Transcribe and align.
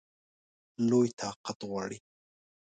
لوی 0.89 1.09
طاقت 1.21 1.59
غواړي. 1.69 1.97